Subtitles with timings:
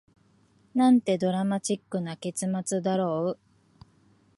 [0.73, 3.39] なんてドラマチックな結末だろう